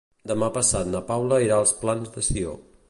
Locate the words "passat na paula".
0.55-1.41